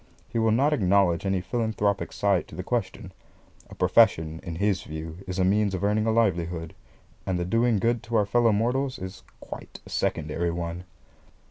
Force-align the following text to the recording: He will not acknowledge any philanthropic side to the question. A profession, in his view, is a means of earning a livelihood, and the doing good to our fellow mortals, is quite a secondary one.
He 0.29 0.39
will 0.39 0.49
not 0.49 0.73
acknowledge 0.73 1.27
any 1.27 1.41
philanthropic 1.41 2.11
side 2.11 2.47
to 2.47 2.55
the 2.55 2.63
question. 2.63 3.11
A 3.69 3.75
profession, 3.75 4.39
in 4.41 4.55
his 4.55 4.81
view, 4.81 5.17
is 5.27 5.37
a 5.37 5.45
means 5.45 5.75
of 5.75 5.83
earning 5.83 6.07
a 6.07 6.11
livelihood, 6.11 6.73
and 7.23 7.37
the 7.37 7.45
doing 7.45 7.77
good 7.77 8.01
to 8.05 8.15
our 8.15 8.25
fellow 8.25 8.51
mortals, 8.51 8.97
is 8.97 9.21
quite 9.39 9.79
a 9.85 9.91
secondary 9.91 10.49
one. 10.49 10.85